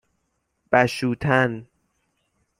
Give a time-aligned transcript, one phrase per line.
[0.71, 1.67] بَشوتن